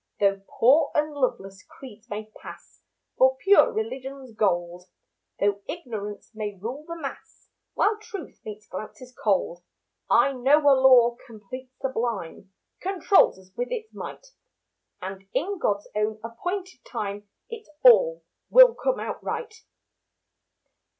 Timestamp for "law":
10.73-11.17